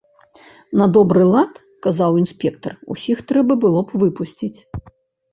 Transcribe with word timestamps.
На 0.79 0.85
добры 0.95 1.25
лад, 1.33 1.59
казаў 1.85 2.17
інспектар, 2.21 2.73
усіх 2.95 3.21
трэба 3.33 3.53
было 3.67 3.83
б 3.91 4.01
выпусціць. 4.05 4.59